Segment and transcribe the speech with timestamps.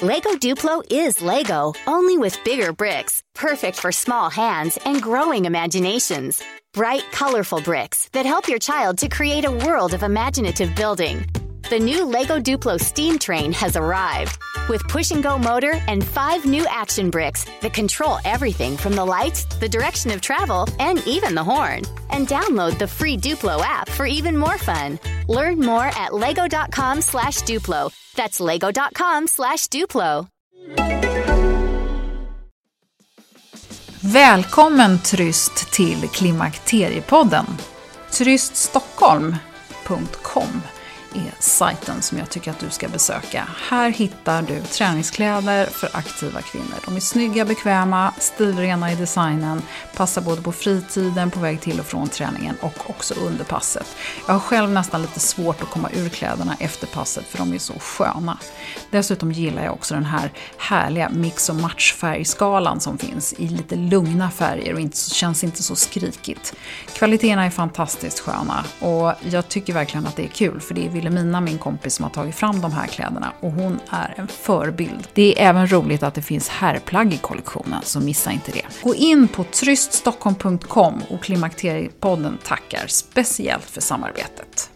[0.00, 6.40] Lego Duplo is Lego, only with bigger bricks, perfect for small hands and growing imaginations.
[6.72, 11.26] Bright, colorful bricks that help your child to create a world of imaginative building.
[11.68, 14.38] The new Lego Duplo steam train has arrived
[14.68, 19.04] with push and go motor and five new action bricks that control everything from the
[19.04, 21.82] lights, the direction of travel, and even the horn.
[22.10, 24.98] And download the free Duplo app for even more fun.
[25.28, 27.90] Learn more at lego.com slash Duplo.
[28.14, 30.28] That's lego.com slash Duplo.
[34.02, 37.46] Välkommen Tryst till Klimakteriepodden.
[38.10, 40.62] Tryststockholm.com
[41.14, 43.48] är sajten som jag tycker att du ska besöka.
[43.68, 46.74] Här hittar du träningskläder för aktiva kvinnor.
[46.84, 49.62] De är snygga, bekväma, stilrena i designen,
[49.96, 53.86] passar både på fritiden, på väg till och från träningen och också under passet.
[54.26, 57.58] Jag har själv nästan lite svårt att komma ur kläderna efter passet för de är
[57.58, 58.38] så sköna.
[58.90, 64.30] Dessutom gillar jag också den här härliga mix och matchfärgskalan som finns i lite lugna
[64.30, 66.54] färger och inte, känns inte så skrikigt.
[66.92, 70.90] Kvaliteterna är fantastiskt sköna och jag tycker verkligen att det är kul för det är
[71.08, 75.08] Wilhelmina, min kompis, som har tagit fram de här kläderna och hon är en förebild.
[75.12, 78.62] Det är även roligt att det finns herrplagg i kollektionen, så missa inte det.
[78.82, 84.70] Gå in på tryststockholm.com och Klimakteriepodden tackar speciellt för samarbetet.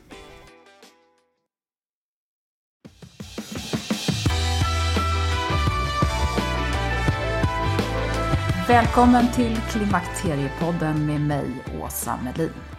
[8.69, 11.47] Välkommen till Klimakteriepodden med mig,
[11.83, 12.72] Åsa Melin.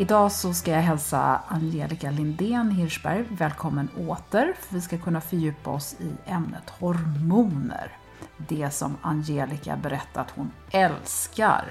[0.00, 5.70] Idag så ska jag hälsa Angelica Lindén Hirschberg välkommen åter, för vi ska kunna fördjupa
[5.70, 7.92] oss i ämnet hormoner.
[8.36, 11.64] Det som Angelica berättat hon älskar.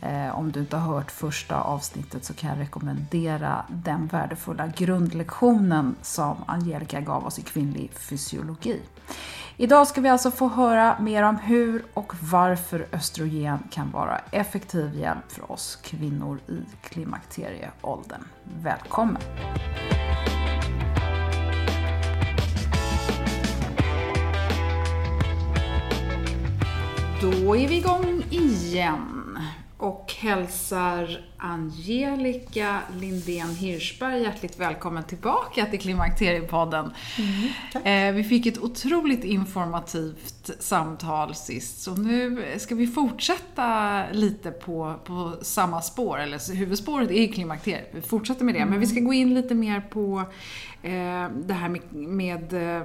[0.00, 5.96] Eh, om du inte har hört första avsnittet så kan jag rekommendera den värdefulla grundlektionen
[6.02, 8.80] som Angelica gav oss i kvinnlig fysiologi.
[9.56, 14.94] Idag ska vi alltså få höra mer om hur och varför östrogen kan vara effektiv
[14.94, 18.24] hjälp för oss kvinnor i klimakterieåldern.
[18.62, 19.22] Välkommen!
[27.20, 29.17] Då är vi igång igen
[29.78, 36.90] och hälsar Angelica Lindén Hirschberg hjärtligt välkommen tillbaka till Klimakteriepodden.
[37.84, 44.94] Mm, vi fick ett otroligt informativt samtal sist, så nu ska vi fortsätta lite på,
[45.04, 48.70] på samma spår, eller huvudspåret är klimakteriet, vi fortsätter med det, mm.
[48.70, 50.18] men vi ska gå in lite mer på
[50.82, 52.82] eh, det här med, med eh,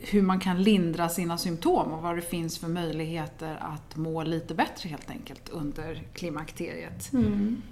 [0.00, 4.54] hur man kan lindra sina symptom och vad det finns för möjligheter att må lite
[4.54, 7.12] bättre helt enkelt under klimakteriet.
[7.12, 7.62] Mm.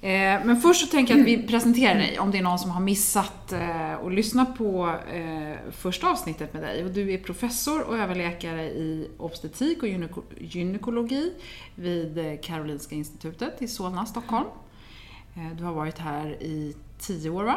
[0.00, 2.70] Eh, men först så tänker jag att vi presenterar dig om det är någon som
[2.70, 6.84] har missat eh, att lyssna på eh, första avsnittet med dig.
[6.84, 9.88] Och du är professor och överläkare i obstetrik och
[10.38, 11.32] gynekologi
[11.74, 14.46] vid Karolinska institutet i Solna, Stockholm.
[15.58, 17.56] Du har varit här i tio år va?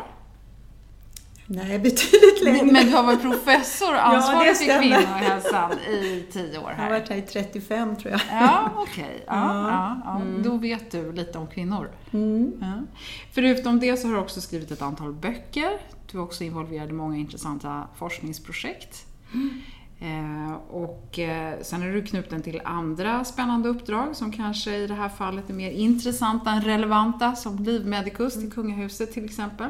[1.50, 2.66] Nej, betydligt längre.
[2.66, 6.76] Men du har varit professor ansvarig ja, för kvinnohälsan i tio år här.
[6.78, 8.22] Jag har varit här i 35 tror jag.
[8.32, 9.04] Ja, okej.
[9.04, 9.20] Okay.
[9.28, 10.16] Ja, ja, ja.
[10.22, 10.44] Mm.
[10.44, 11.92] Då vet du lite om kvinnor.
[12.14, 12.88] Mm.
[13.32, 15.72] Förutom det så har du också skrivit ett antal böcker.
[16.12, 19.06] Du är också involverad i många intressanta forskningsprojekt.
[19.34, 19.62] Mm.
[20.00, 24.94] Eh, och eh, sen är du knuten till andra spännande uppdrag som kanske i det
[24.94, 28.52] här fallet är mer intressanta än relevanta, som Livmedicus till mm.
[28.52, 29.70] kungahuset till exempel.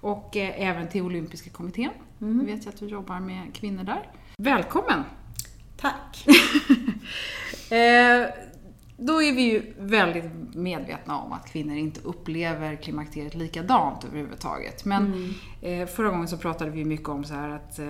[0.00, 1.90] Och eh, även till Olympiska kommittén.
[2.20, 2.38] Mm.
[2.38, 4.10] Jag vet jag att du jobbar med kvinnor där.
[4.36, 5.04] Välkommen!
[5.76, 6.26] Tack!
[8.96, 14.84] då är vi ju väldigt medvetna om att kvinnor inte upplever klimakteriet likadant överhuvudtaget.
[14.84, 15.32] Men
[15.62, 15.86] mm.
[15.86, 17.80] förra gången så pratade vi mycket om så här att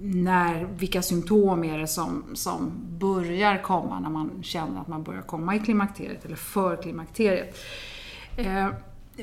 [0.00, 5.22] när, vilka symptom är det som, som börjar komma när man känner att man börjar
[5.22, 7.56] komma i klimakteriet eller för klimakteriet.
[8.36, 8.68] Eh,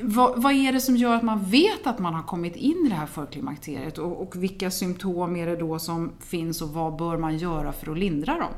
[0.02, 2.88] vad, vad, är det som gör att man vet att man har kommit in i
[2.88, 7.16] det här förklimakteriet och, och vilka symptom är det då som finns och vad bör
[7.16, 8.52] man göra för att lindra dem?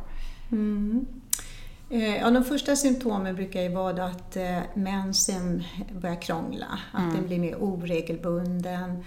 [0.53, 1.06] Mm.
[1.91, 5.65] Eh, ja, de första symptomen brukar ju vara att eh, mensen
[6.00, 7.15] börjar krångla, att mm.
[7.15, 9.05] den blir mer oregelbunden,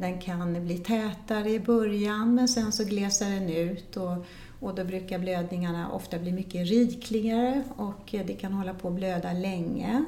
[0.00, 4.26] den kan bli tätare i början men sen så glesar den ut och,
[4.60, 9.32] och då brukar blödningarna ofta bli mycket rikligare och det kan hålla på att blöda
[9.32, 10.04] länge.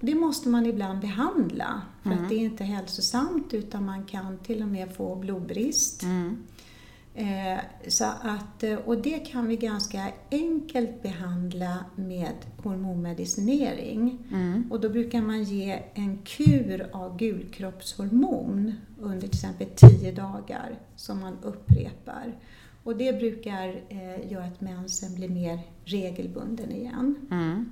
[0.00, 2.24] Det måste man ibland behandla för mm.
[2.24, 6.02] att det är inte hälsosamt utan man kan till och med få blodbrist.
[6.02, 6.36] Mm.
[7.18, 7.58] Eh,
[7.88, 14.18] så att, eh, och det kan vi ganska enkelt behandla med hormonmedicinering.
[14.32, 14.64] Mm.
[14.70, 21.20] Och då brukar man ge en kur av gulkroppshormon under till exempel 10 dagar som
[21.20, 22.34] man upprepar.
[22.82, 27.14] Och det brukar eh, göra att mensen blir mer regelbunden igen.
[27.30, 27.70] Mm.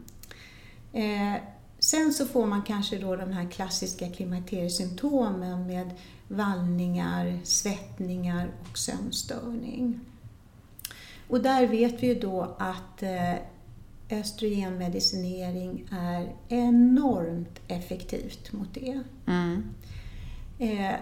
[0.93, 1.41] Eh,
[1.85, 5.91] sen så får man kanske då de här klassiska klimakteriesymptomen med
[6.29, 10.01] vallningar, svettningar och sömnstörning.
[11.29, 13.35] Och där vet vi ju då att eh,
[14.11, 19.03] östrogenmedicinering är enormt effektivt mot det.
[19.27, 19.63] Mm.
[20.59, 20.95] Eh,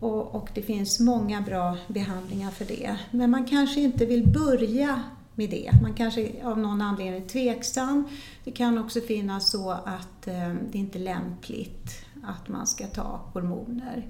[0.00, 2.96] och, och det finns många bra behandlingar för det.
[3.10, 5.02] Men man kanske inte vill börja
[5.36, 5.70] med det.
[5.82, 8.08] Man kanske av någon anledning är tveksam.
[8.44, 13.20] Det kan också finnas så att eh, det inte är lämpligt att man ska ta
[13.32, 14.06] hormoner.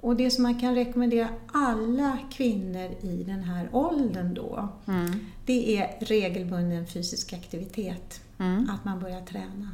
[0.00, 5.20] Och det som man kan rekommendera alla kvinnor i den här åldern då, Mm.
[5.46, 8.20] det är regelbunden fysisk aktivitet.
[8.38, 8.70] Mm.
[8.70, 9.68] Att man börjar träna.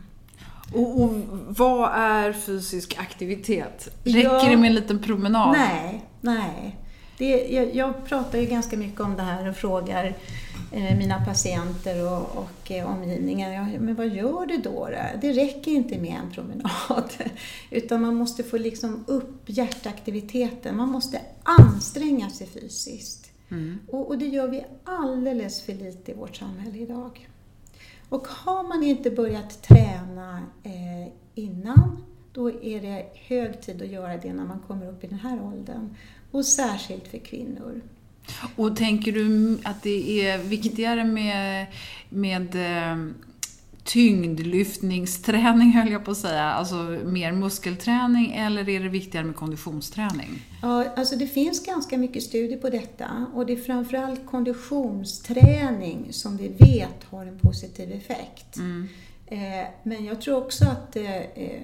[0.74, 1.10] Och, och
[1.48, 3.88] vad är fysisk aktivitet?
[4.04, 4.44] Räcker Ja.
[4.50, 5.52] det med en liten promenad?
[5.52, 6.78] Nej, nej.
[7.18, 10.14] Det, jag, jag pratar ju ganska mycket om det här och frågar
[10.74, 15.20] mina patienter och, och eh, omgivningen, ja, men vad gör du då, då?
[15.20, 17.10] Det räcker inte med en promenad.
[17.70, 20.76] Utan man måste få liksom upp hjärtaktiviteten.
[20.76, 23.30] Man måste anstränga sig fysiskt.
[23.50, 23.78] Mm.
[23.88, 27.28] Och, och det gör vi alldeles för lite i vårt samhälle idag.
[28.08, 34.16] Och har man inte börjat träna eh, innan, då är det hög tid att göra
[34.16, 35.96] det när man kommer upp i den här åldern.
[36.30, 37.80] Och särskilt för kvinnor.
[38.56, 41.66] Och tänker du att det är viktigare med,
[42.08, 42.96] med eh,
[43.84, 50.42] tyngdlyftningsträning, höll jag på att säga, alltså mer muskelträning, eller är det viktigare med konditionsträning?
[50.62, 56.36] Ja, alltså det finns ganska mycket studier på detta och det är framförallt konditionsträning som
[56.36, 58.56] vi vet har en positiv effekt.
[58.56, 58.88] Mm.
[59.26, 61.60] Eh, Men jag tror också att eh, eh,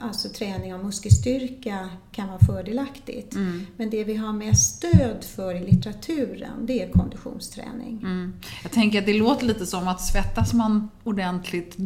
[0.00, 3.34] alltså träning av muskelstyrka kan vara fördelaktigt.
[3.34, 3.66] Mm.
[3.76, 7.98] Men det vi har mest stöd för i litteraturen, det är konditionsträning.
[8.02, 8.34] Mm.
[8.62, 11.76] Jag tänker att det låter lite som att svettas man ordentligt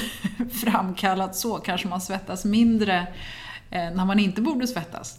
[0.64, 3.06] framkallat så, kanske man svettas mindre
[3.70, 5.18] när man inte borde svettas.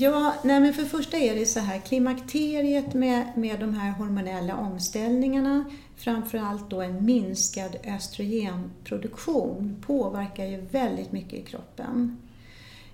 [0.00, 4.56] Ja, nej men för första är det så här, klimakteriet med, med de här hormonella
[4.56, 5.64] omställningarna,
[5.96, 12.16] framförallt då en minskad östrogenproduktion, påverkar ju väldigt mycket i kroppen.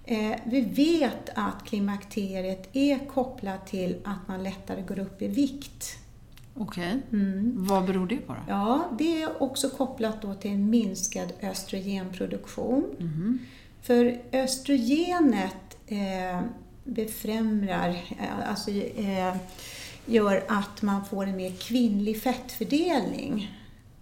[0.05, 5.99] Eh, vi vet att klimakteriet är kopplat till att man lättare går upp i vikt.
[6.55, 7.03] Okej.
[7.13, 7.53] Mm.
[7.57, 8.41] Vad beror det på då?
[8.49, 12.85] Ja, det är också kopplat då till en minskad östrogenproduktion.
[12.99, 13.39] Mhm.
[13.83, 16.41] För östrogenet eh,
[16.85, 19.37] befrämjar, eh, alltså eh,
[20.07, 23.51] gör att man får en mer kvinnlig fettfördelning.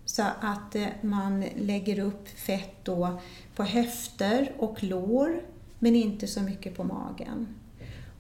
[0.05, 3.21] Så att eh, man lägger upp fett då
[3.57, 5.41] på höfter och lår,
[5.79, 7.47] men inte så mycket på magen.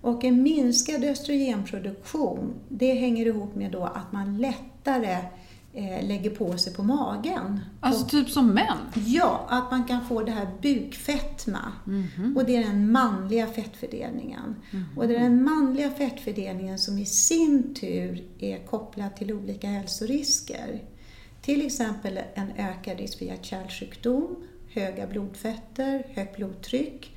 [0.01, 5.19] Och en minskad östrogenproduktion, det hänger ihop med då att man lättare
[6.03, 7.61] lägger på sig på magen.
[7.81, 8.79] Alltså typ som män?
[9.07, 11.73] Ja, att man kan få det här bukfetma.
[11.85, 12.37] Mhm.
[12.37, 14.57] Och det är den manliga fettfördelningen.
[14.97, 20.83] Och det är den manliga fettfördelningen som i sin tur är kopplad till olika hälsorisker.
[21.43, 24.37] Till exempel en ökad risk för hjärt-kärlsjukdom,
[24.71, 27.17] höga blodfetter, högt blodtryck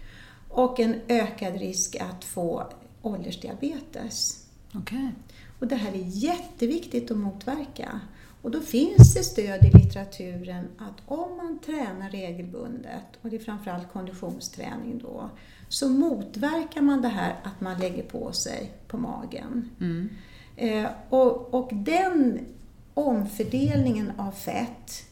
[0.49, 2.67] och en ökad risk att få
[3.01, 4.45] åldersdiabetes.
[4.73, 5.11] Okej.
[5.59, 7.99] Och det här är jätteviktigt att motverka.
[8.45, 13.39] Och då finns det stöd i litteraturen att om man tränar regelbundet, och det är
[13.39, 15.29] framförallt konditionsträning då,
[15.69, 19.69] så motverkar man det här att man lägger på sig på magen.
[19.79, 20.09] Mm.
[20.55, 22.39] Eh, och, och den
[22.93, 25.05] omfördelningen av fett,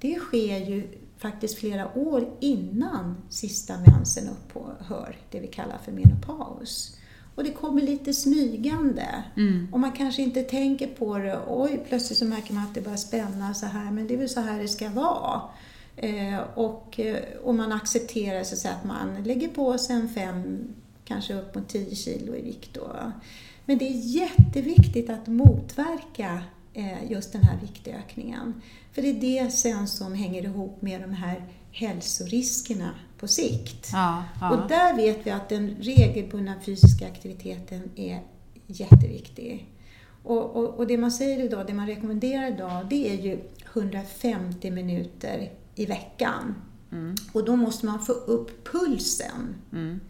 [0.00, 6.99] det sker ju faktiskt flera år innan sista mensen upphör, det vi kallar för menopaus.
[7.34, 9.24] Och det kommer lite smygande.
[9.36, 9.68] Mm.
[9.72, 11.40] Och man kanske inte tänker på det.
[11.48, 13.90] Oj, plötsligt så märker man att det börjar spänna så här.
[13.90, 15.40] Men det är väl så här det ska vara.
[15.96, 20.58] Eh, och, eh, och man accepterar så att, man lägger på sig en fem,
[21.04, 22.74] kanske upp mot 10 kilo i vikt.
[22.74, 22.96] Då.
[23.64, 26.42] Men det är jätteviktigt att motverka
[26.74, 28.62] eh, just den här viktökningen.
[28.92, 33.90] För det är det sen som hänger ihop med de här hälsoriskerna på sikt.
[33.92, 34.50] Ja, ja.
[34.50, 38.20] Och där vet vi att den regelbundna fysiska aktiviteten är
[38.66, 39.68] jätteviktig.
[40.22, 43.40] Och, och, och det man säger idag, det man rekommenderar idag, det är ju
[43.72, 46.54] 150 minuter i veckan.
[46.92, 47.14] Mm.
[47.32, 49.54] Och då måste man få upp pulsen.
[49.72, 50.00] Mm.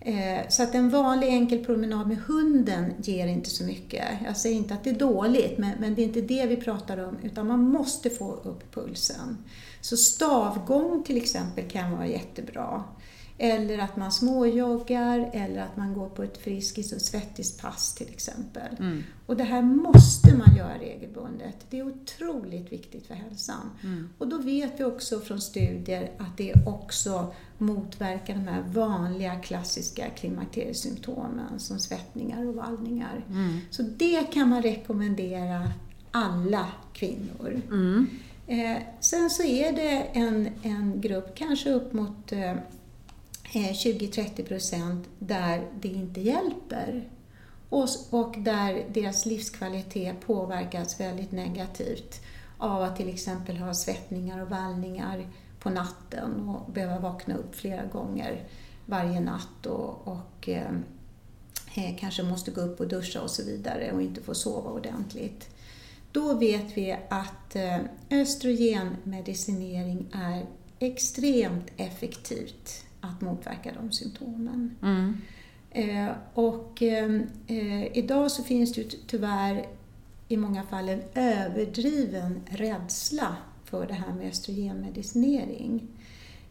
[0.00, 4.04] Eh, så att en vanlig enkel promenad med hunden ger inte så mycket.
[4.24, 6.98] Jag säger inte att det är dåligt, men, men det är inte det vi pratar
[6.98, 9.38] om, utan man måste få upp pulsen.
[9.86, 12.84] Så stavgång till exempel kan vara jättebra.
[13.38, 18.76] Eller att man småjoggar eller att man går på ett friskis och svettispass till exempel.
[18.78, 19.02] Mm.
[19.26, 21.56] Och det här måste man göra regelbundet.
[21.70, 23.70] Det är otroligt viktigt för hälsan.
[23.82, 24.08] Mm.
[24.18, 30.10] Och då vet vi också från studier att det också motverkar de här vanliga klassiska
[30.10, 33.24] klimakteriesymptomen som svettningar och vallningar.
[33.28, 33.58] Mm.
[33.70, 35.72] Så det kan man rekommendera
[36.10, 37.62] alla kvinnor.
[38.46, 42.50] Eh, sen så är det en, en grupp, kanske upp mot eh,
[43.52, 47.08] eh 20-30 procent där det inte hjälper
[47.68, 52.20] och, och där deras livskvalitet påverkas väldigt negativt
[52.58, 55.26] av att till exempel ha svettningar och vallningar
[55.60, 58.44] på natten och behöva vakna upp flera gånger
[58.86, 60.72] varje natt och, och eh,
[61.74, 65.55] eh kanske måste gå upp och duscha och så vidare och inte få sova ordentligt.
[66.16, 67.78] Då vet vi att eh,
[68.10, 70.46] östrogenmedicinering är
[70.78, 74.76] extremt effektivt att motverka de symptomen.
[74.82, 75.16] Mm.
[75.70, 79.66] Eh, och eh, eh, idag så finns det tyvärr
[80.28, 85.88] i många fall en överdriven rädsla för det här med östrogenmedicinering.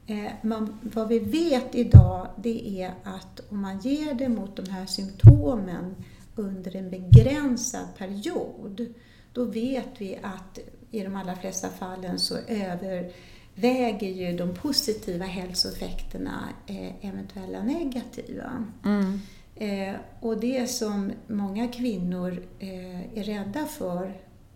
[0.07, 4.69] Eh, man, vad vi vet idag det är att om man ger det mot de
[4.69, 5.95] här symptomen
[6.35, 8.93] under en begränsad period,
[9.35, 10.59] då vet vi att
[10.91, 13.11] i de allra flesta fallen så över
[13.55, 18.65] väger ju de positiva hälsoeffekterna eh, eventuella negativa.
[18.85, 19.19] Mm.
[19.55, 24.13] Eh, och det som många kvinnor eh, är rädda för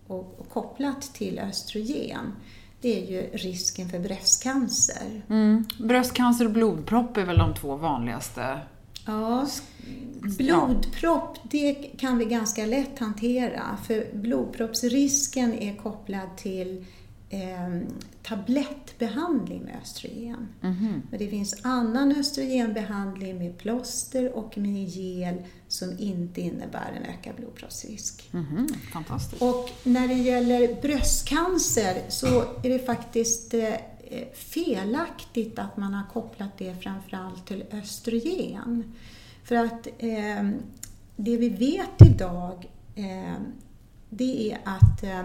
[0.08, 2.36] och, och, kopplat till östrogen,
[2.82, 5.22] det är ju risken för bröstcancer.
[5.30, 5.66] Mm.
[5.80, 8.60] Bröstcancer och blodpropp är väl de två vanligaste?
[9.10, 9.48] Ja,
[10.38, 16.86] blodpropp det kan vi ganska lätt hantera för blodproppsrisken är kopplad till
[17.30, 17.82] eh,
[18.24, 20.48] tablettbehandling med östrogen.
[20.62, 21.02] Mm -hmm.
[21.10, 25.36] Men det finns annan östrogenbehandling med plåster och med gel
[25.68, 28.30] som inte innebär en ökad blodproppsrisk.
[28.34, 28.74] Mm -hmm.
[28.94, 29.42] Fantastiskt.
[29.42, 32.28] Och när det gäller bröstcancer så
[32.64, 33.74] är det faktiskt eh,
[34.10, 38.94] Eh, felaktigt att man har kopplat det framförallt till östrogen.
[39.44, 40.50] För att eh,
[41.16, 43.38] det vi vet idag eh,
[44.10, 45.24] det är att eh,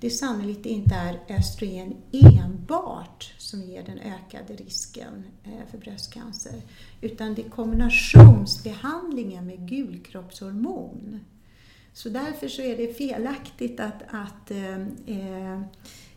[0.00, 6.62] det sannolikt inte är östrogen enbart som ger den ökade risken eh, för bröstcancer,
[7.00, 11.20] utan det är kombinationsbehandlingen med gulkroppshormon.
[11.92, 15.60] Så därför så är det felaktigt att, att eh, eh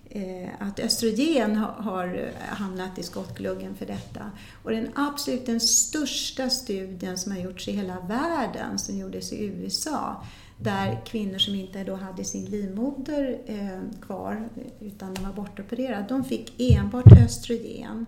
[0.09, 4.31] Eh, att östrogen har eh, hamnat i skottgluggen för detta.
[4.63, 9.45] Och den absolut den största studien som har gjorts i hela världen, som gjordes i
[9.45, 10.23] USA,
[10.57, 14.49] där kvinnor som inte då hade sin livmoder eh, kvar
[14.79, 18.05] utan de var bortopererade, de fick enbart östrogen.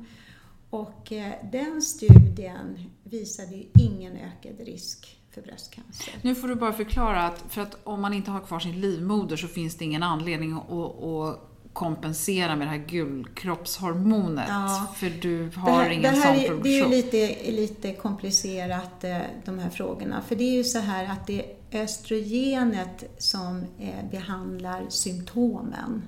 [0.70, 6.14] Och eh, den studien visade ju ingen ökad risk för bröstcancer.
[6.22, 9.36] Nu får du bara förklara att, för att om man inte har kvar sin livmoder
[9.38, 14.46] så finns det ingen anledning att, att kompensera med det här gulkroppshormonet.
[14.48, 14.88] Ja.
[14.96, 16.64] För du har här, ingen sån produktion.
[16.64, 20.22] Det är ju lite, lite komplicerat eh, de här frågorna.
[20.22, 26.04] För det är ju så här att det är östrogenet som eh, behandlar symptomen.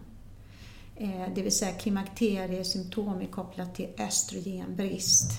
[0.95, 5.31] Eh, det vill säga klimakteriesymptom är kopplat till östrogenbrist.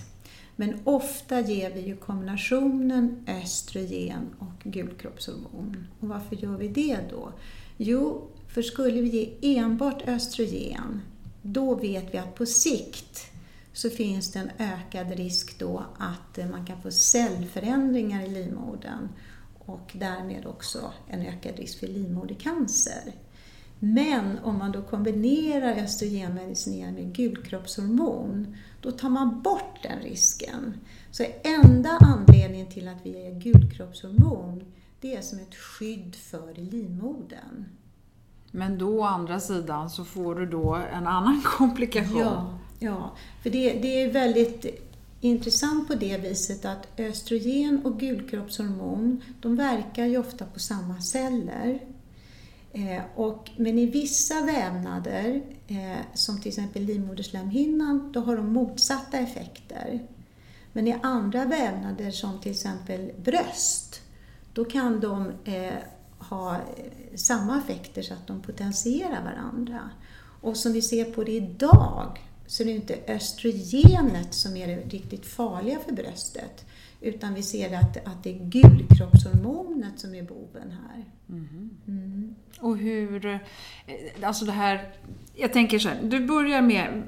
[0.56, 5.86] Men ofta ger vi ju kombinationen östrogen och gulkroppshormon.
[6.00, 7.32] Och varför gör vi det då?
[7.76, 11.00] Jo, för skulle vi ge enbart östrogen,
[11.42, 13.32] då vet vi att på sikt
[13.72, 19.08] så finns det en ökad risk då att eh, man kan få cellförändringar i livmodern
[19.58, 23.12] och därmed också en ökad risk för livmodercancer.
[23.78, 30.80] Men om man då kombinerar östrogenmedicinering med gulkroppshormon, då tar man bort den risken.
[31.10, 34.64] Så enda anledningen till att vi ger gulkroppshormon,
[35.00, 37.64] det är som ett skydd för livmodern.
[38.54, 42.20] Men då å andra sidan så får du då en annan komplikation.
[42.20, 43.10] Ja, ja.
[43.42, 44.66] för det, det är väldigt
[45.20, 51.80] intressant på det viset att östrogen och gulkroppshormon, de verkar ju ofta på samma celler.
[52.72, 59.18] Eh, och, men i vissa vävnader, eh, som till exempel livmoderslemhinnan, då har de motsatta
[59.18, 60.06] effekter.
[60.72, 64.00] Men i andra vävnader, som till exempel bröst,
[64.54, 65.74] då kan de eh,
[66.34, 66.56] ha
[67.14, 69.90] samma effekter så att de potentierar varandra.
[70.40, 74.76] Och som vi ser på det idag så är det inte östrogenet som är det
[74.76, 76.64] riktigt farliga för bröstet
[77.02, 81.04] Utan vi ser att, att det är gulkroppshormonet som är boven här.
[81.28, 82.34] Mm.
[82.60, 83.38] Och hur, eh,
[84.22, 84.94] alltså det här,
[85.34, 87.02] jag tänker så här, du börjar med,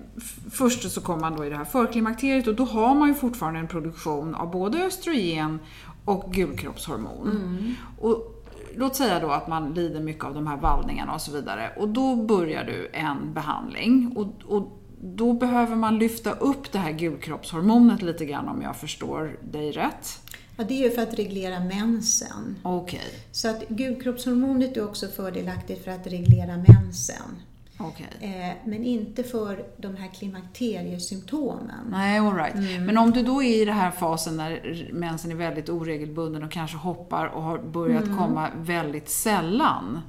[0.51, 3.61] först så kommer man då i det här förklimakteriet och då har man ju fortfarande
[3.61, 5.59] en produktion av både östrogen
[6.05, 7.31] och gulkroppshormon.
[7.31, 7.75] Mm.
[7.99, 8.34] Och
[8.77, 11.89] låt säga då att man lider mycket av de här vallningarna och så vidare och
[11.89, 18.03] då börjar du en behandling och, och då behöver man lyfta upp det här gulkroppshormonet
[18.03, 20.21] lite grann om jag förstår dig rätt.
[20.57, 22.57] Ja, det är ju för att reglera mensen.
[22.63, 23.01] Okej.
[23.33, 27.37] Så att gulkroppshormonet är också fördelaktigt för att reglera mensen.
[27.79, 28.07] Okej.
[28.21, 31.87] Eh, men inte för de här klimakteriesymptomen.
[31.91, 32.55] Nej, all right.
[32.55, 32.85] Mm.
[32.85, 36.51] Men om du då är i den här fasen när mensen är väldigt oregelbunden och
[36.51, 38.19] kanske hoppar och har börjat Mm.
[38.19, 40.01] komma väldigt sällan.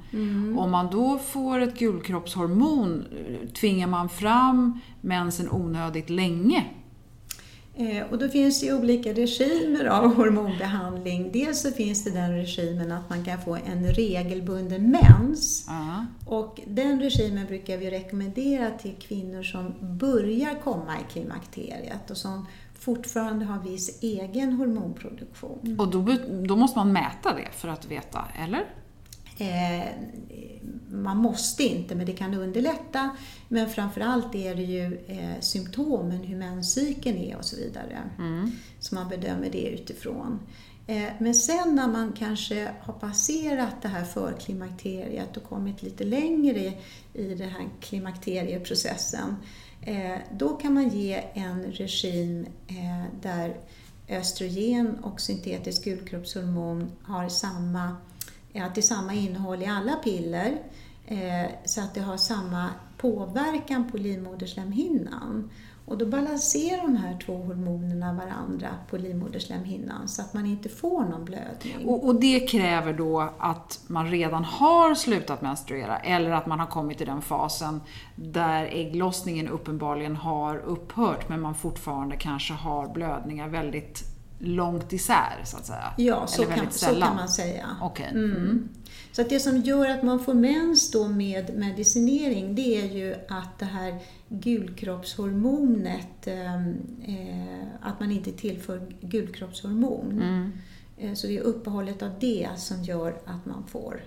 [0.58, 3.04] Om man då får ett gulkroppshormon,
[3.60, 6.64] tvingar man fram mensen onödigt länge?
[7.78, 11.32] Eh, och då finns det ju olika regimer av hormonbehandling.
[11.32, 15.64] Dels så finns det den regimen att man kan få en regelbunden mens.
[15.68, 16.06] Ja.
[16.26, 22.46] Och den regimen brukar vi rekommendera till kvinnor som börjar komma i klimakteriet och som
[22.78, 25.76] fortfarande har viss egen hormonproduktion.
[25.78, 26.16] Och då,
[26.48, 28.64] då måste man mäta det för att veta, eller?
[29.38, 29.88] Eh,
[30.88, 33.16] man måste inte, men det kan underlätta.
[33.48, 38.02] Men framförallt är det ju eh, symptomen, hur menscykeln är och så vidare.
[38.80, 40.38] Så man bedömer det utifrån.
[40.86, 46.58] Eh, men sen när man kanske har passerat det här förklimakteriet och kommit lite längre
[46.58, 46.78] i,
[47.14, 49.36] i den här klimakterieprocessen,
[49.82, 52.46] eh, då kan man ge en regim
[53.22, 53.56] där
[54.08, 57.96] östrogen och syntetiskt gulkroppshormon har samma
[58.64, 60.58] att det är samma innehåll i alla piller
[61.06, 65.50] eh, så att det har samma påverkan på livmoderslemhinnan.
[65.86, 71.04] Och då balanserar de här två hormonerna varandra på livmoderslemhinnan så att man inte får
[71.04, 71.88] någon blödning.
[71.88, 76.66] Och, och det kräver då att man redan har slutat menstruera eller att man har
[76.66, 77.80] kommit till den fasen
[78.14, 85.56] där ägglossningen uppenbarligen har upphört men man fortfarande kanske har blödningar väldigt långt isär så
[85.56, 85.92] att säga.
[85.96, 87.76] Ja, så, kan, så kan man säga.
[87.80, 88.10] Okej.
[88.10, 88.68] Mm.
[89.12, 93.14] Så att det som gör att man får mens då med medicinering det är ju
[93.28, 100.12] att det här gulkroppshormonet, eh, eh, att man inte tillför gulkroppshormon.
[100.12, 100.52] Mm.
[100.98, 104.00] Eh, så det är uppehållet av det som gör att man får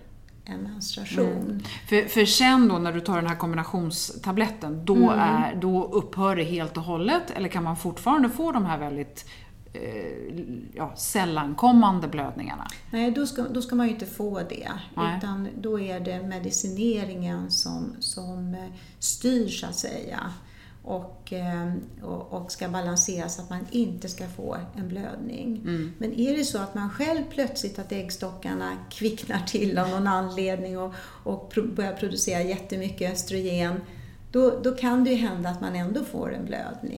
[0.45, 1.63] en menstruation.
[1.89, 5.19] För, för sen då när du tar den här kombinationstabletten, då, Mm.
[5.19, 7.31] är, då upphör det helt och hållet?
[7.35, 9.25] Eller kan man fortfarande få de här väldigt
[10.73, 12.67] ja, sällankommande blödningarna?
[12.91, 14.71] Nej, då ska, då ska man ju inte få det.
[14.95, 15.17] Nej.
[15.17, 20.33] Utan då är det medicineringen som, som eh, styr så att säga.
[20.83, 25.61] Och, eh, och, och ska balanseras så att man inte ska få en blödning.
[25.97, 30.79] Men är det så att man själv plötsligt att äggstockarna kvicknar till av någon anledning
[30.79, 33.81] och, och börjar producera jättemycket östrogen,
[34.31, 36.98] då, då kan det ju hända att man ändå får en blödning.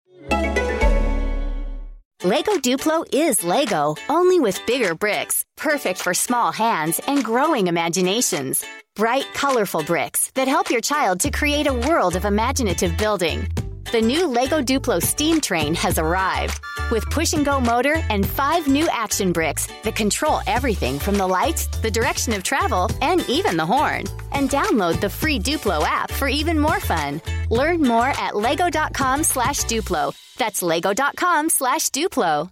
[2.26, 8.62] Lego Duplo is Lego, only with bigger bricks, perfect for small hands and growing imaginations.
[8.98, 13.48] Bright, colorful bricks that help your child to create a world of imaginative building.
[13.92, 18.68] The new Lego Duplo steam train has arrived with push and go motor and five
[18.68, 23.58] new action bricks that control everything from the lights, the direction of travel, and even
[23.58, 24.04] the horn.
[24.32, 27.20] And download the free Duplo app for even more fun.
[27.50, 30.14] Learn more at lego.com slash Duplo.
[30.38, 32.52] That's lego.com slash Duplo.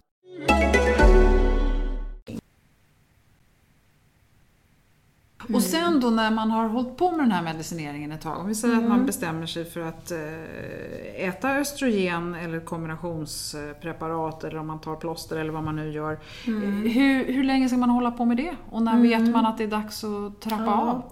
[5.54, 8.46] Och sen då när man har hållit på med den här medicineringen ett tag, om
[8.48, 8.90] vi säger att Mm.
[8.96, 15.36] man bestämmer sig för att eh, äta östrogen eller kombinationspreparat eller om man tar plåster
[15.36, 16.18] eller vad man nu gör.
[16.46, 16.62] Mm.
[16.86, 18.56] Eh, Hur, hur länge ska man hålla på med det?
[18.70, 21.02] Och när vet man att det är dags att trappa av?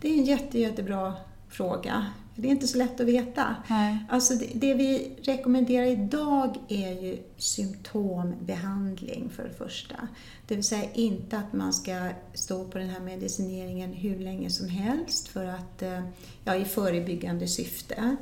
[0.00, 1.12] Det är en jätte, jättebra
[1.48, 2.06] fråga.
[2.36, 3.56] Det är inte så lätt att veta.
[3.68, 3.98] Nej.
[4.08, 10.08] Alltså det, det vi rekommenderar idag är ju symptombehandling för det första.
[10.46, 14.68] Det vill säga inte att man ska stå på den här medicineringen hur länge som
[14.68, 16.00] helst för att, eh,
[16.44, 18.16] ja, i förebyggande syfte.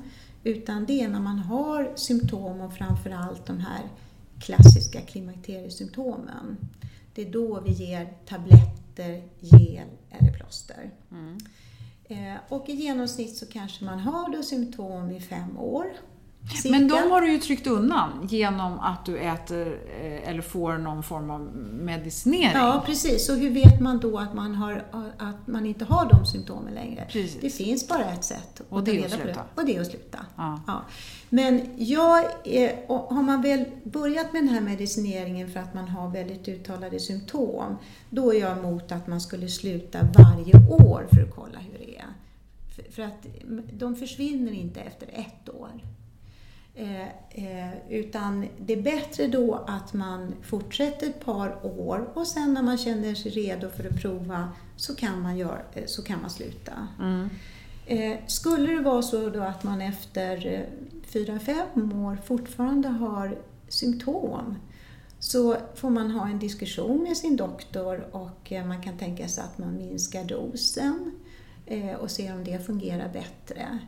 [0.44, 3.82] Utan det är när man har symptom och framförallt de här
[4.40, 6.56] klassiska klimakteriesymptomen.
[7.14, 10.90] Det är då vi ger tabletter, gel eller plåster.
[11.10, 11.36] Eh,
[12.48, 15.84] Och i genomsnitt så kanske man har då symptom i fem år.
[16.62, 16.70] Cirka.
[16.78, 21.02] Men de har du ju tryckt undan genom att du äter eh, eller får någon
[21.02, 21.40] form av
[21.72, 22.50] medicinering.
[22.54, 23.28] Ja, precis.
[23.28, 24.84] Och hur vet man då att man, har,
[25.18, 27.06] att man inte har de symptomen längre?
[27.10, 27.40] Precis.
[27.40, 29.32] Det finns bara ett sätt Och att det ta är reda att på det.
[29.34, 29.44] sluta.
[29.54, 30.18] Och det är att sluta.
[30.36, 30.82] Ja.
[31.28, 36.10] Men jag är, har man väl börjat med den här medicineringen för att man har
[36.10, 37.76] väldigt uttalade symptom,
[38.10, 41.83] då är jag emot att man skulle sluta varje år för att kolla hur det
[41.83, 41.83] är.
[42.90, 43.26] För- att
[43.72, 45.70] de försvinner inte efter ett år.
[46.74, 52.54] Eh, eh, utan det är bättre då att man fortsätter ett par år och sen
[52.54, 56.20] när man känner sig redo för att prova så kan man, göra, eh, så kan
[56.20, 56.88] man sluta.
[57.00, 57.28] Mm.
[57.86, 60.60] Eh, skulle det vara så då att man efter eh,
[61.06, 64.54] fyra, fem år fortfarande har symptom
[65.18, 69.44] så får man ha en diskussion med sin doktor och eh, man kan tänka sig
[69.44, 71.23] att man minskar dosen eh,
[71.66, 73.78] Eh, och ser om det fungerar bättre.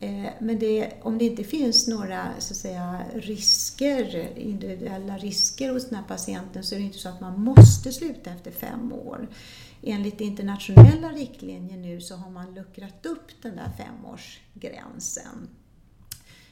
[0.00, 5.88] Eh, Men det, om det inte finns några så att säga, risker, individuella risker hos
[5.88, 9.28] den här patienten så är det inte så att man måste sluta efter fem år.
[9.82, 15.48] Enligt internationella riktlinjer nu så har man luckrat upp den där femårsgränsen.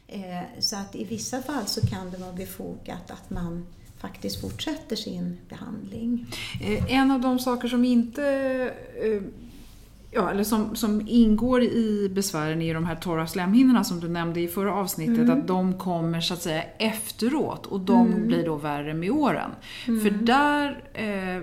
[0.07, 3.67] Eh, så att i vissa fall så kan det vara befogat att man
[3.99, 6.27] faktiskt fortsätter sin behandling.
[6.61, 8.23] Eh, en av de saker som inte
[10.11, 14.41] Ja, eller som, som ingår i besvären är de här torra slemhinnorna som du nämnde
[14.41, 15.39] i förra avsnittet, Mm.
[15.41, 19.51] att de kommer så att säga efteråt och de blir då värre med åren.
[19.89, 20.01] Mm.
[20.01, 21.43] För där, eh,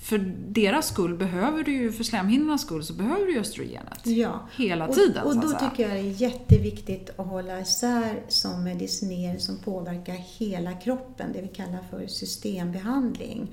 [0.00, 0.18] för
[0.48, 4.06] deras skull behöver du ju, för slemhinnornas skull, så behöver du ju östrogenet.
[4.06, 4.48] Ja.
[4.56, 8.64] Hela tiden Och, och så då tycker jag det är jätteviktigt att hålla isär som
[8.64, 13.48] medicinering som påverkar hela kroppen, det vi kallar för systembehandling,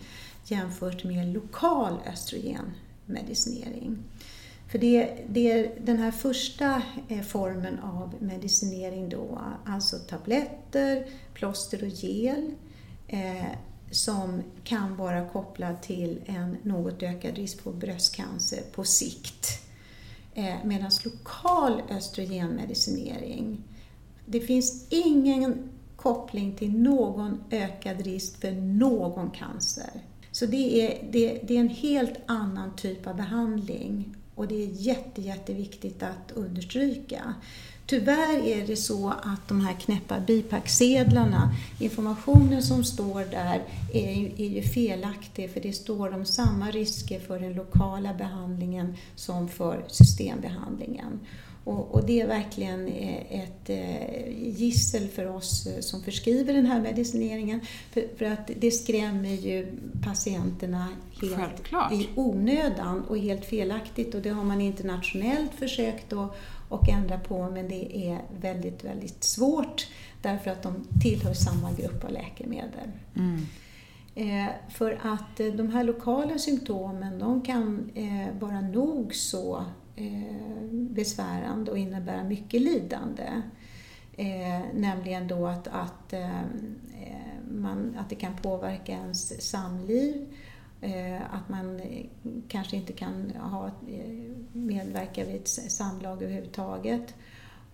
[0.46, 3.98] jämfört med lokal östrogenmedicinering.
[4.68, 11.84] För det, det är den här första eh, formen av medicinering då, alltså tabletter, plåster
[11.84, 12.52] och gel,
[13.08, 13.46] eh,
[13.92, 19.48] som kan vara kopplad till en något ökad risk för bröstcancer på sikt.
[20.34, 23.64] Eh, Medan lokal östrogenmedicinering,
[24.26, 29.90] det finns ingen koppling till någon ökad risk för någon cancer.
[30.32, 34.68] Så det är, det, det är en helt annan typ av behandling och det är
[34.72, 37.34] jätte, jätteviktigt att understryka.
[37.88, 44.26] Tyvärr är det så att de här knäppa bipacksedlarna, informationen som står där är ju,
[44.26, 49.86] är ju felaktig för det står om samma risker för den lokala behandlingen som för
[49.88, 51.20] systembehandlingen.
[51.64, 56.66] Och, och det är verkligen eh, ett eh, gissel för oss eh, som förskriver den
[56.66, 60.88] här medicineringen för, för att det skrämmer ju patienterna
[61.22, 61.94] helt Självklart.
[61.94, 66.38] i onödan och helt felaktigt och det har man internationellt försökt att
[66.70, 69.88] och ändra på men det är väldigt, väldigt svårt
[70.22, 72.92] därför att de tillhör samma grupp av läkemedel.
[73.16, 73.46] Mm.
[74.16, 80.64] Eh, för att eh, de här lokala symptomen de kan eh, vara nog så eh,
[80.72, 83.42] besvärande och innebära mycket lidande.
[84.18, 86.14] Eh, nämligen då att, att,
[87.52, 90.28] man, att det kan påverka ens samliv,
[91.30, 92.06] att man eh,
[92.48, 97.14] kanske inte kan ha, eh, medverka vid ett samlag överhuvudtaget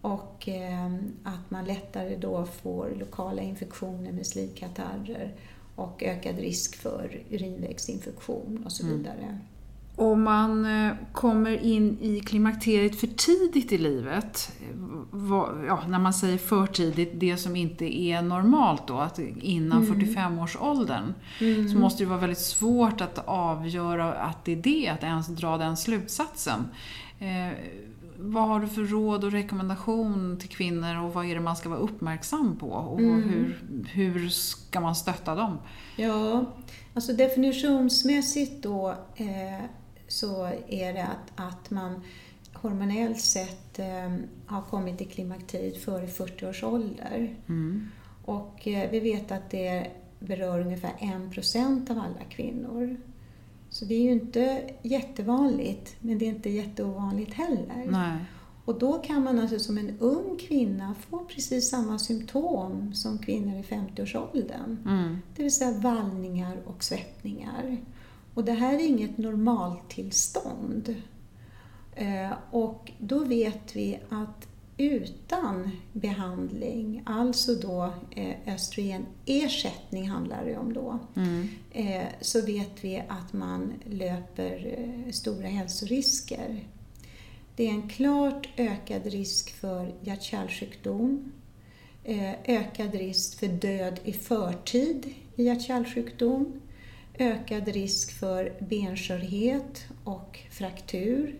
[0.01, 0.93] och eh,
[1.23, 5.35] att man lättare då får lokala infektioner med slidkatarrer
[5.75, 9.39] och ökad risk för urinvägsinfektion och så vidare.
[10.01, 14.51] Om man eh, kommer in i klimakteriet för tidigt i livet,
[15.67, 21.13] ja, när man säger för tidigt, det som inte är normalt då, att innan 45-årsåldern,
[21.71, 25.57] så måste det vara väldigt svårt att avgöra att det är det, att ens dra
[25.57, 26.65] den slutsatsen.
[27.19, 27.57] Eh,
[28.17, 31.69] vad har du för råd och rekommendation till kvinnor och vad är det man ska
[31.69, 32.67] vara uppmärksam på?
[32.67, 35.57] Och hur, hur ska man stötta dem?
[35.95, 36.45] Ja,
[36.93, 39.65] alltså definitionsmässigt då eh,
[40.11, 42.01] så är det att, att man
[42.53, 47.35] hormonellt sett eh, har kommit i klimakteriet före 40 års ålder.
[47.49, 47.87] Mm.
[48.25, 49.87] Och eh, vi vet att det
[50.19, 52.97] berör ungefär 1% av alla kvinnor.
[53.69, 57.85] Så det är ju inte jättevanligt, men det är inte jätteovanligt heller.
[57.89, 58.17] Nej.
[58.65, 63.59] Och då kan man alltså som en ung kvinna få precis samma symptom som kvinnor
[63.59, 64.77] i 50-årsåldern.
[64.85, 65.17] Mm.
[65.35, 67.77] Det vill säga vallningar och svettningar.
[68.33, 70.95] Och det här är inget normaltillstånd.
[71.95, 80.73] Eh, Och då vet vi att utan behandling, alltså då eh, östrogenersättning handlar det om
[80.73, 81.47] då, Mm.
[81.71, 86.63] eh, så vet vi att man löper stora hälsorisker.
[87.55, 91.31] Det är en klart ökad risk för hjärt-kärlsjukdom,
[92.45, 96.61] ökad risk för död i förtid i hjärt-kärlsjukdom,
[97.21, 101.35] ökad risk för benskörhet och fraktur.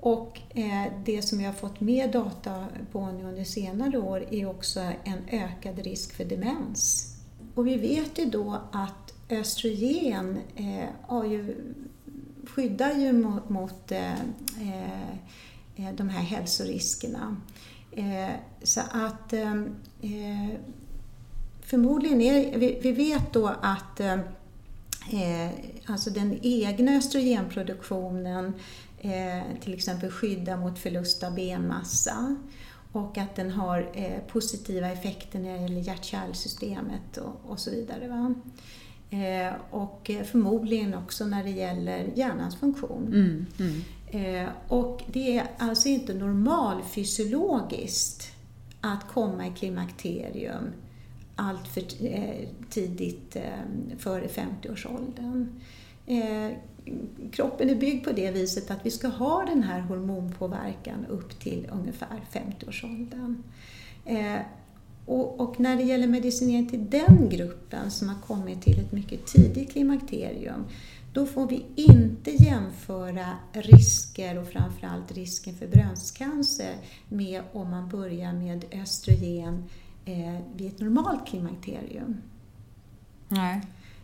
[0.00, 4.50] Och eh, det som vi har fått mer data på nu under senare år är
[4.50, 7.14] också en ökad risk för demens.
[7.54, 11.56] Och vi vet ju då att östrogen eh, har ju,
[12.44, 13.92] skyddar ju mot, mot
[15.96, 17.36] de här hälsoriskerna.
[18.62, 19.34] Så att
[21.60, 24.00] förmodligen är vi vet då att
[25.12, 25.50] Eh,
[25.86, 28.54] alltså den egna östrogenproduktionen
[28.98, 32.36] eh, till exempel skyddar mot förlust av benmassa
[32.92, 38.08] och att den har eh, positiva effekter när det gäller hjärt-kärlsystemet och, och, så vidare.
[38.08, 38.34] Va?
[39.10, 43.06] Eh, och förmodligen också när det gäller hjärnans funktion.
[43.06, 43.82] Mm, mm.
[44.06, 48.32] Eh, och det är alltså inte normalfysiologiskt
[48.80, 50.72] att komma i klimakterium
[51.40, 55.60] allt för eh, tidigt ehm, före 50-årsåldern.
[56.06, 56.50] Eh,
[57.32, 61.68] kroppen är byggd på det viset att vi ska ha den här hormonpåverkan upp till
[61.72, 63.42] ungefär 50-årsåldern.
[64.04, 64.40] Eh,
[65.06, 69.72] och, när det gäller medicinering till den gruppen som har kommit till ett mycket tidigt
[69.72, 70.64] klimakterium,
[71.12, 76.74] då får vi inte jämföra risker och framförallt risken för bröstcancer
[77.08, 79.64] med om man börjar med östrogen
[80.04, 82.16] eh, vid ett normalt klimakterium.
[83.28, 83.60] Nej.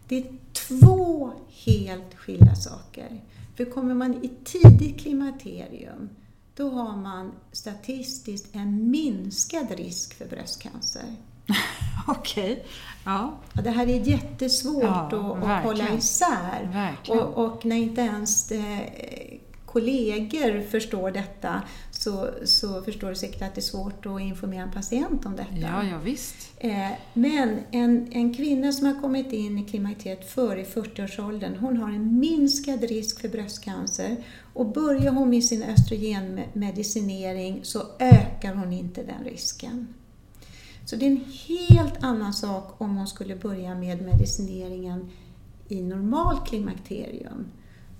[0.08, 1.32] Det är två
[1.64, 3.20] helt skilda saker.
[3.56, 6.08] För kommer man i tidigt klimakterium,
[6.54, 11.16] då har man statistiskt en minskad risk för bröstcancer.
[12.06, 12.52] Okej.
[12.52, 12.64] Okay.
[13.04, 13.34] Ja.
[13.52, 16.94] Det här är jättesvårt ja, att, att hålla isär.
[17.08, 18.80] Och, och, när inte ens eh,
[19.66, 21.62] kollegor förstår detta
[22.06, 25.56] så, så förstår du säkert att det är svårt att informera en patient om detta.
[25.56, 26.36] Ja, ja visst.
[26.58, 31.88] Eh, men en, en kvinna som har kommit in i klimakteriet före 40-årsåldern, hon har
[31.88, 34.16] en minskad risk för bröstcancer
[34.54, 39.94] och börjar hon med sin östrogenmedicinering så ökar hon inte den risken.
[40.84, 45.10] Så det är en helt annan sak om hon skulle börja med medicineringen
[45.68, 47.46] i normalt klimakterium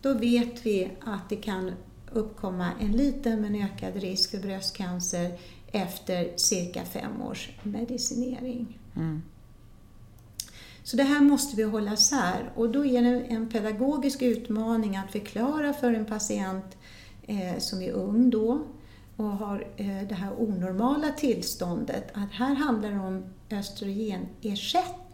[0.06, 1.72] då vet vi att det kan
[2.16, 5.38] uppkomma en liten men ökad risk för bröstcancer
[5.72, 8.78] efter cirka fem års medicinering.
[8.96, 9.22] Mm.
[10.82, 15.12] Så det här måste vi hålla isär och då är det en pedagogisk utmaning att
[15.12, 16.76] förklara för en patient
[17.26, 18.66] eh, som är ung då
[19.16, 25.05] och har eh, det här onormala tillståndet att här handlar det om östrogenersättning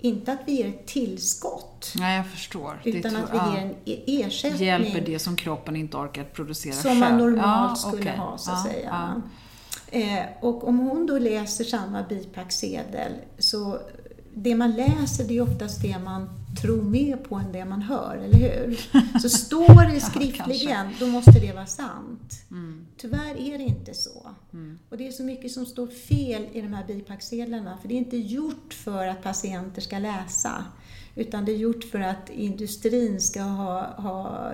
[0.00, 1.92] inte att vi ger ett tillskott.
[1.96, 2.82] Nej, jag förstår.
[2.84, 4.66] Utan det att vi ger en e- ersättning.
[4.66, 7.00] Hjälper det som kroppen inte orkar producera som själv.
[7.00, 8.16] Som man normalt ja, skulle okay.
[8.16, 8.90] ha, så att ja, säga.
[8.90, 9.22] Ja.
[9.90, 13.78] Eh, och om hon då läser samma bipacksedel så
[14.34, 18.16] det man läser det är oftast det man tror mer på än det man hör,
[18.16, 18.80] eller hur?
[19.20, 22.42] Så står det skriftligen, då måste det vara sant.
[22.50, 22.86] Mm.
[22.96, 24.30] Tyvärr är det inte så.
[24.52, 24.78] Mm.
[24.88, 27.98] Och det är så mycket som står fel i de här bipacksedlarna, för det är
[27.98, 30.64] inte gjort för att patienter ska läsa.
[31.14, 34.52] Utan det är gjort för att industrin ska ha, ha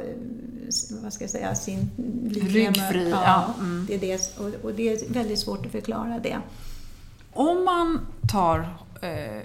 [1.03, 1.91] vad ska jag säga, sin
[2.31, 3.23] Ryggfri, ja.
[3.25, 3.55] ja.
[3.59, 3.87] Mm.
[3.89, 6.39] Det är det, och, och det är väldigt svårt att förklara det.
[7.33, 8.77] Om man tar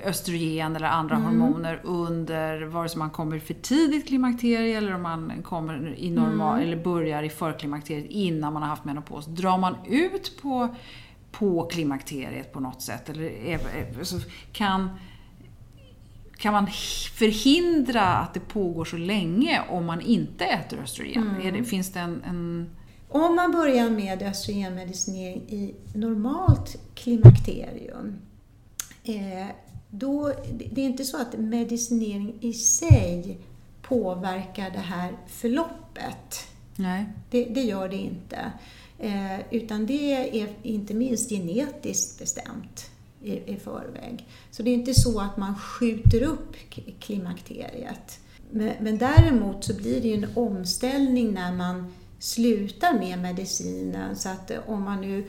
[0.04, 1.28] östrogen eller andra mm.
[1.28, 6.58] hormoner under vare sig man kommer för tidigt klimakterie eller om man kommer i normal,
[6.58, 6.68] mm.
[6.68, 9.26] eller börjar i förklimakteriet innan man har haft menopaus.
[9.26, 10.76] Drar man ut på,
[11.32, 13.10] på klimakteriet på något sätt?
[13.10, 13.30] Eller
[14.52, 14.90] kan,
[16.38, 16.68] kan man
[17.18, 21.30] förhindra att det pågår så länge om man inte äter östrogen?
[21.30, 21.54] Mm.
[21.54, 22.70] Det, finns det en, en
[23.10, 28.14] om man börjar med östrogenmedicinering i normalt klimakterium eh,
[29.90, 30.34] då,
[30.72, 33.38] det är inte så att medicinering i sig
[33.82, 36.48] påverkar det här förloppet.
[36.76, 37.06] Nej.
[37.30, 38.52] Det, det gör det inte.
[39.00, 42.92] Eh, utan det är inte minst genetiskt bestämt
[43.24, 44.28] i, i förväg.
[44.52, 46.56] Så det är inte så att man skjuter upp
[47.00, 48.20] klimakteriet.
[48.52, 54.16] Men, men däremot så blir det ju en omställning när man slutar med medicinen.
[54.16, 55.26] Så att om man nu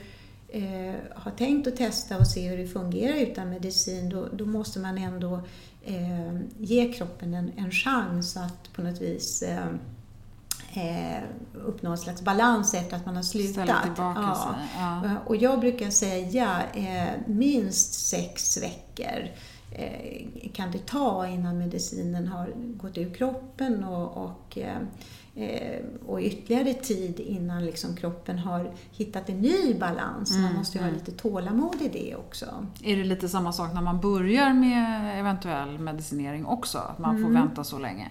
[0.49, 4.79] eh, har tänkt att testa och se hur det fungerar utan medicin, då, då måste
[4.81, 5.41] man ändå
[5.85, 9.69] eh, ge kroppen en, en chans att på något vis eh,
[10.75, 11.23] eh
[11.55, 13.69] uppnå en slags balans efter att man har slutat.
[13.97, 14.55] Ja.
[14.79, 15.05] ja.
[15.05, 19.29] Eh, och jag brukar säga eh, minst sex veckor
[20.53, 24.59] kan det ta innan medicinen har gått ur kroppen och, och
[26.07, 30.31] och ytterligare tid innan liksom kroppen har hittat en ny balans.
[30.31, 30.99] Mm, man måste ju ha mm.
[30.99, 32.67] lite tålamod i det också.
[32.83, 36.79] Är det lite samma sak när man börjar med eventuell medicinering också?
[36.79, 37.33] Att man får mm.
[37.33, 38.11] vänta så länge?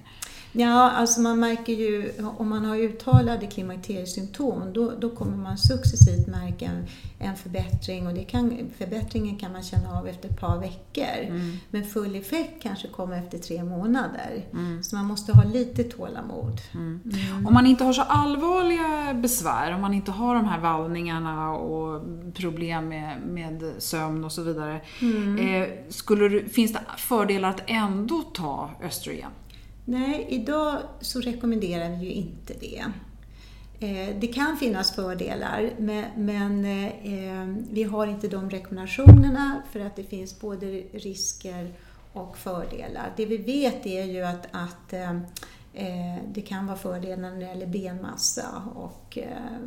[0.59, 6.27] Ja, alltså man märker ju, om man har uttalade klimakteriesymptom, då, då kommer man successivt
[6.27, 6.85] märka en,
[7.19, 11.25] en förbättring och det kan, förbättringen kan man känna av efter ett par veckor.
[11.25, 11.57] Mm.
[11.69, 14.45] Men full effekt kanske kommer efter tre månader.
[14.53, 14.83] Mm.
[14.83, 16.61] Så man måste ha lite tålamod.
[16.73, 17.01] Mm.
[17.05, 17.47] mm.
[17.47, 22.01] Om man inte har så allvarliga besvär, om man inte har de här vallningarna och
[22.33, 24.81] problem med, med sömn och så vidare.
[25.01, 25.37] Mm.
[25.37, 29.31] Eh, skulle finns det fördelar att ändå ta östrogen?
[29.89, 32.83] Nej, idag så rekommenderar vi ju inte det.
[33.79, 35.69] Eh, det kan finnas fördelar
[36.15, 41.73] men eh, vi har inte de rekommendationerna för att det finns både risker
[42.13, 43.13] och fördelar.
[43.17, 45.19] Det vi vet är ju att, att eh,
[46.33, 49.17] det kan vara fördelar när det gäller benmassa och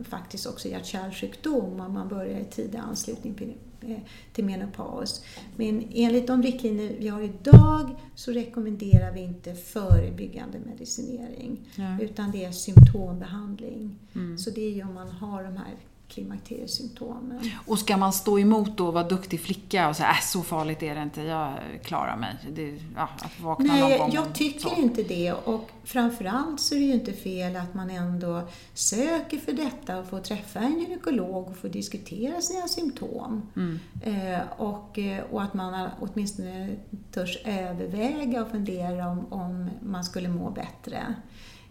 [0.04, 3.34] faktiskt också hjärt-kärlsjukdom om man börjar i tidig anslutning
[3.82, 3.98] Eh,
[4.32, 5.24] till menopaus.
[5.56, 11.68] Men enligt de riktlinjer vi har idag så rekommenderar vi inte förebyggande medicinering.
[11.74, 12.00] Ja.
[12.00, 13.98] Utan det är symptombehandling.
[14.14, 14.38] Mm.
[14.38, 15.74] Så det är ju om man har de här
[16.10, 17.50] klimakteriesymptomen.
[17.66, 20.82] Och ska man stå emot då och vara duktig flicka och säga äh, så farligt
[20.82, 22.36] är det inte, jag klarar mig.
[22.52, 24.76] Det, ja, att vakna Nej, någon gång jag tycker så.
[24.76, 25.32] inte det.
[25.32, 28.42] Och framförallt så är det ju inte fel att man ändå
[28.74, 33.42] söker för detta och får träffa en gynekolog och få diskutera sina symptom.
[33.56, 33.78] Mm.
[34.02, 36.76] Eh, och, eh, och att man åtminstone
[37.12, 41.14] törs överväga och fundera om, om man skulle må bättre.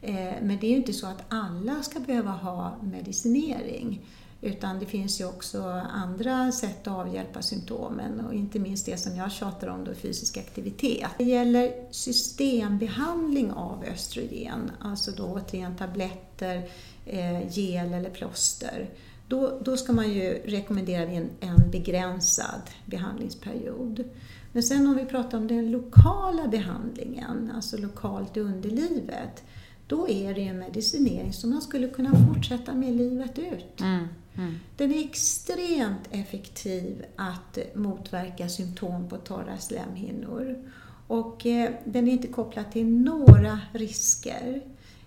[0.01, 4.01] Eh, men det är ju inte så att alla ska behöva ha medicinering.
[4.41, 9.15] Utan det finns ju också andra sätt att avhjälpa symptomen och inte minst det som
[9.15, 11.09] jag tjatar om då, fysisk aktivitet.
[11.17, 16.69] Det gäller systembehandling av östrogen, alltså då återigen tabletter,
[17.05, 18.89] eh, gel eller plåster.
[19.27, 24.03] Då, då ska man ju rekommendera en, en begränsad behandlingsperiod.
[24.51, 29.43] Men sen om vi pratar om den lokala behandlingen, alltså lokalt i underlivet,
[29.89, 33.81] då är det en medicinering som man skulle kunna fortsätta med livet ut.
[33.81, 34.07] Mm.
[34.37, 34.55] Mm.
[34.77, 40.71] Den är extremt effektiv att motverka symptom på torra slemhinnor.
[41.07, 44.61] Och eh, den är inte kopplad till några risker.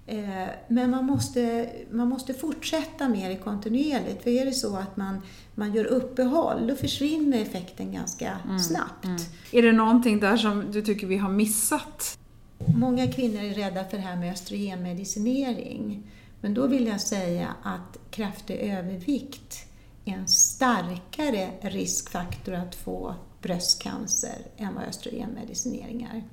[0.06, 4.22] Eh, men man måste, man måste fortsätta med det kontinuerligt.
[4.22, 5.22] För är det så att man,
[5.54, 8.58] man gör uppehåll, då försvinner effekten ganska mm.
[8.58, 9.04] snabbt.
[9.04, 9.16] Mm.
[9.52, 12.18] Är det någonting där som du tycker vi har missat?
[12.66, 16.03] Många kvinnor är rädda för det här med östrogenmedicinering.
[16.40, 19.66] Men då vill jag säga att kraftig övervikt
[20.05, 26.25] är en starkare riskfaktor att få bröstcancer än vad östrogenmedicinering är.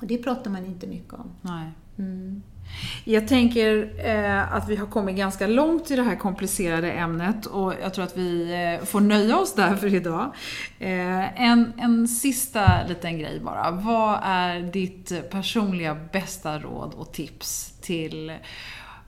[0.00, 1.30] Och det pratar man inte mycket om.
[1.42, 1.70] Nej.
[1.98, 2.42] Mm.
[3.04, 7.74] Jag tänker eh, att vi har kommit ganska långt i det här komplicerade ämnet och
[7.82, 10.34] jag tror att vi eh, får nöja oss där för idag.
[10.78, 13.70] Eh, en, en sista liten grej bara.
[13.70, 18.32] Vad är ditt personliga bästa råd och tips till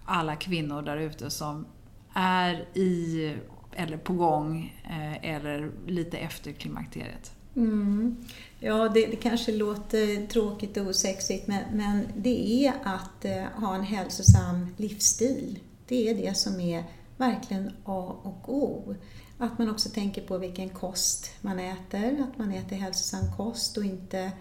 [0.05, 1.66] alla kvinnor där ute som
[2.14, 3.35] är i
[3.75, 7.33] eller på gång eh, eller lite efter klimakteriet?
[7.57, 8.17] Mm.
[8.61, 13.75] Ja, det, det, kanske låter tråkigt och osexigt men, men det är att eh, ha
[13.75, 15.59] en hälsosam livsstil.
[15.88, 16.85] Det är det som är
[17.17, 18.95] verkligen A och O.
[19.38, 23.85] Att man också tänker på vilken kost man äter, att man äter hälsosam kost och
[23.85, 24.33] inte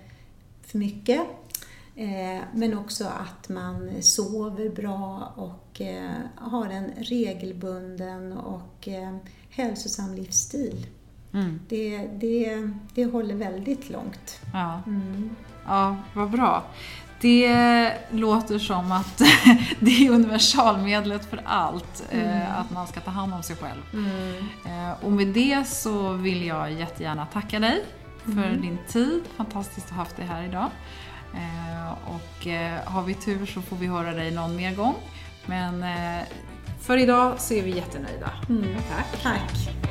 [0.62, 1.22] för mycket.
[1.96, 9.18] Eh, men också att man sover bra och eh, har en regelbunden och eh,
[9.50, 10.88] hälsosam livsstil.
[11.34, 11.60] Mm.
[11.70, 14.42] Det, det, det håller väldigt långt.
[14.54, 14.82] Ja.
[14.88, 15.30] Mm.
[15.68, 16.64] ja, vad bra.
[17.22, 19.18] Det låter som att
[19.80, 22.42] det är universalmedlet för allt, mm.
[22.58, 23.82] att man ska ta hand om sig själv.
[23.94, 24.96] Mm.
[25.02, 27.84] Och med det så vill jag jättegärna tacka dig
[28.24, 28.62] för mm.
[28.62, 29.22] din tid.
[29.38, 30.70] Fantastiskt att ha haft dig här idag.
[31.34, 34.96] Eh, och eh, har vi tur så får vi höra dig någon mer gång.
[35.46, 36.24] Men eh,
[36.80, 38.32] för idag så är vi jättenöjda.
[38.50, 38.76] Mm.
[38.90, 39.22] Tack.
[39.22, 39.91] Tack.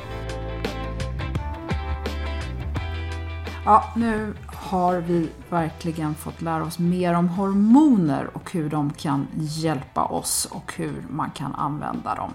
[3.65, 9.27] Ja, nu har vi verkligen fått lära oss mer om hormoner och hur de kan
[9.33, 12.33] hjälpa oss och hur man kan använda dem.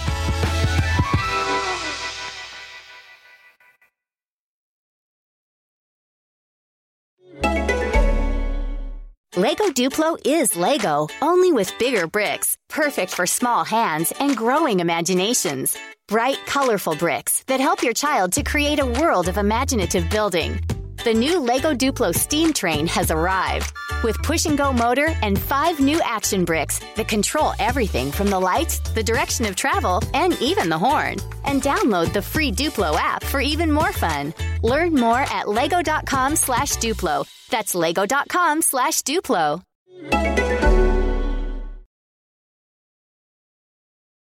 [9.41, 15.79] Lego Duplo is Lego, only with bigger bricks, perfect for small hands and growing imaginations.
[16.09, 20.61] Bright, colorful bricks that help your child to create a world of imaginative building.
[21.05, 23.73] The new Lego Duplo steam train has arrived
[24.03, 28.41] with push and go motor and five new action bricks that control everything from the
[28.41, 31.17] lights, the direction of travel, and even the horn.
[31.45, 34.35] And download the free Duplo app for even more fun.
[34.63, 37.27] Learn more at lego.com slash Duplo.
[37.49, 39.63] That's lego.com slash Duplo.